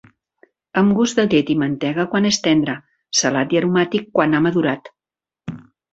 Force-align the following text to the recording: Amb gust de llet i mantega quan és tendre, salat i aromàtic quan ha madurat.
Amb 0.81 0.93
gust 0.99 1.19
de 1.21 1.25
llet 1.33 1.51
i 1.53 1.57
mantega 1.63 2.07
quan 2.15 2.29
és 2.31 2.41
tendre, 2.47 2.75
salat 3.21 3.53
i 3.57 3.61
aromàtic 3.61 4.09
quan 4.19 4.35
ha 4.39 4.45
madurat. 4.47 4.91